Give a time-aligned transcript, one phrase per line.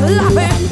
[0.00, 0.65] laughing.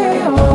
[0.00, 0.47] Oh.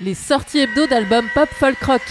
[0.00, 2.02] Les sorties hebdo d'albums pop folk rock.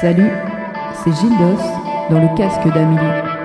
[0.00, 0.30] Salut,
[1.02, 1.58] c'est Gildos
[2.08, 3.37] dans le casque d'Amélie.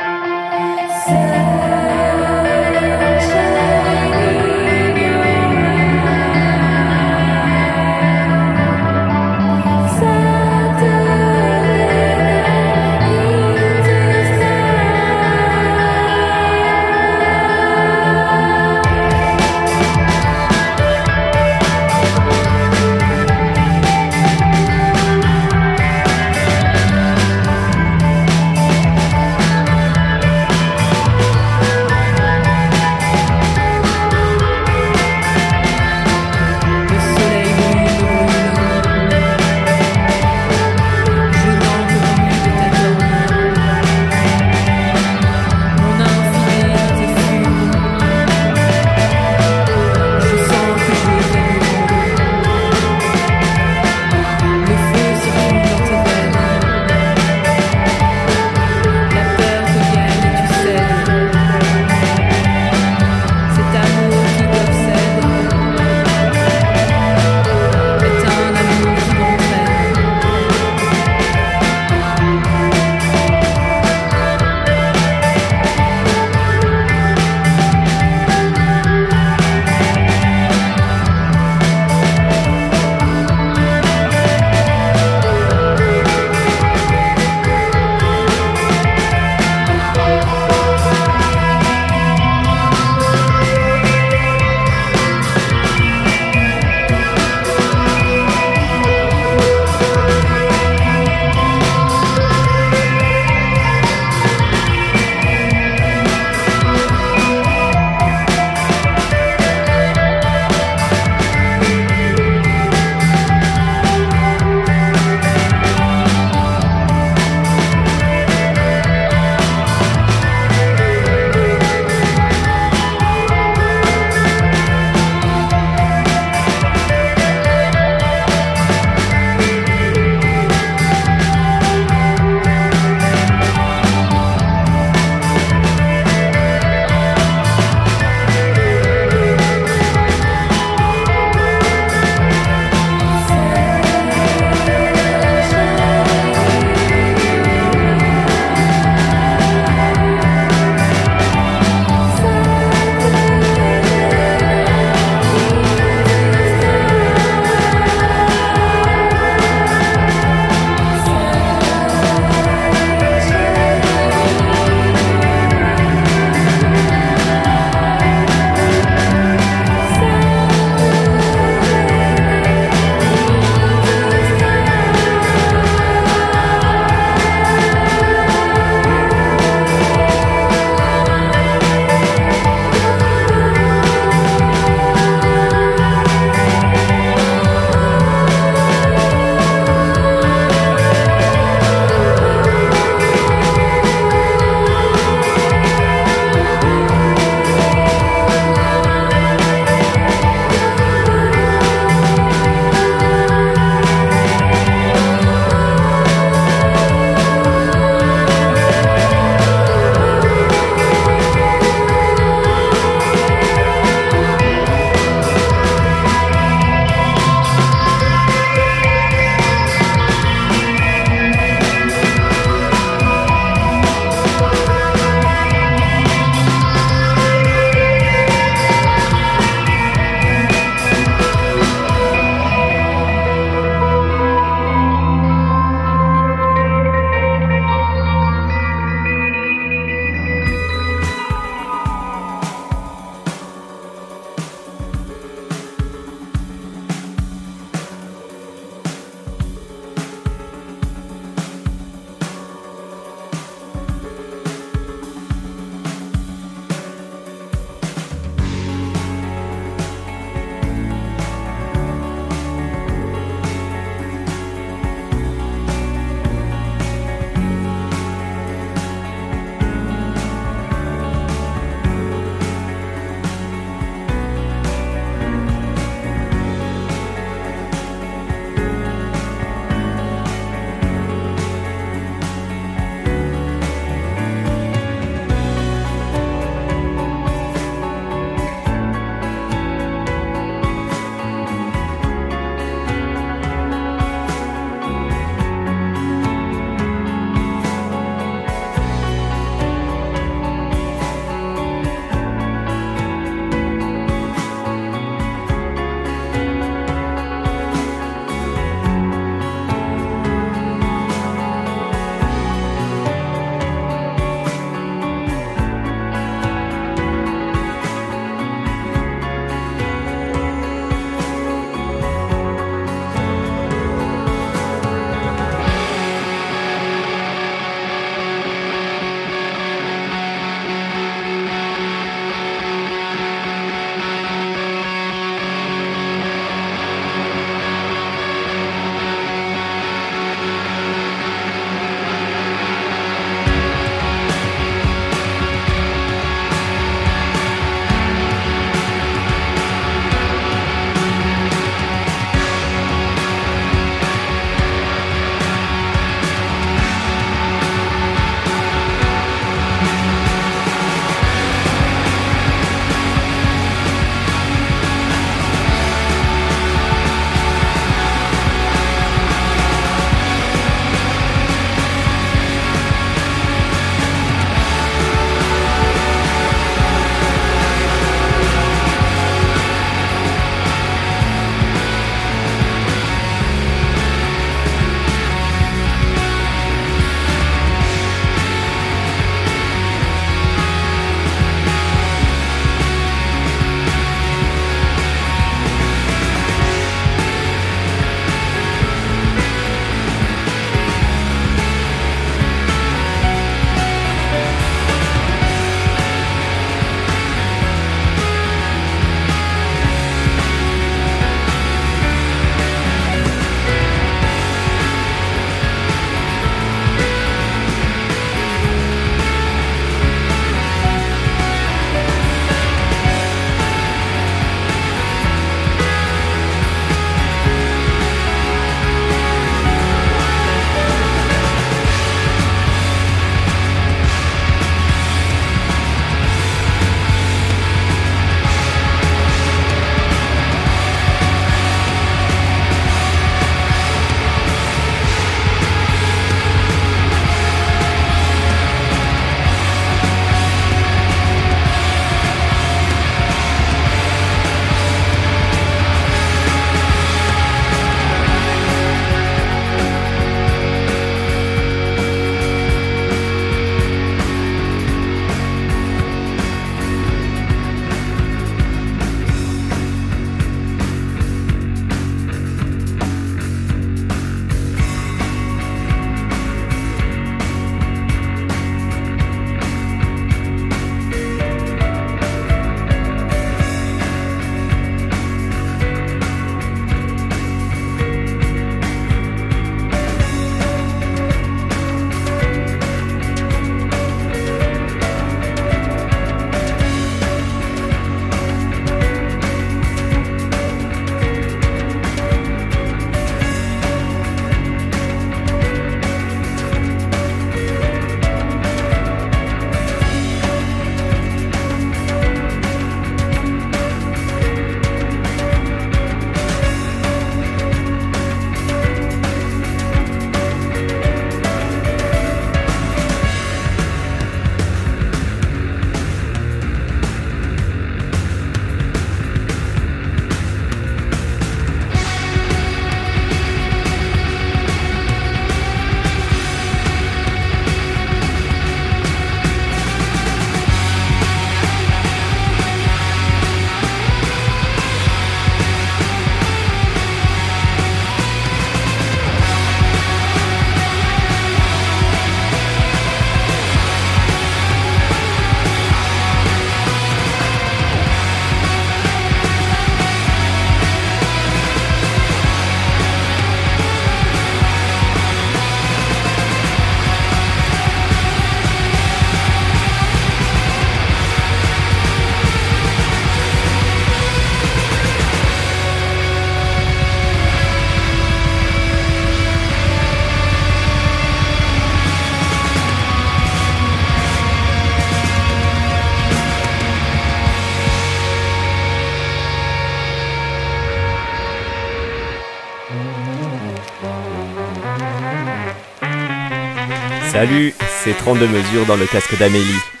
[597.41, 597.73] Salut,
[598.03, 600.00] c'est 32 mesures dans le casque d'Amélie.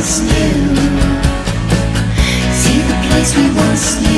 [0.00, 0.76] once knew.
[2.60, 4.09] See the place we once knew.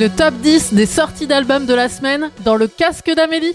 [0.00, 3.54] le top 10 des sorties d'albums de la semaine dans le casque d'Amélie.